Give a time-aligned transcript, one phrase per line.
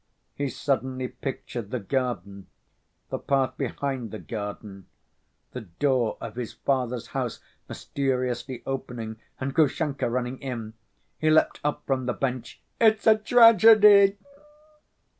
[0.33, 2.47] He suddenly pictured the garden,
[3.11, 4.87] the path behind the garden,
[5.51, 7.39] the door of his father's house
[7.69, 10.73] mysteriously opening and Grushenka running in.
[11.19, 12.63] He leapt up from the bench.
[12.79, 14.17] "It's a tragedy!"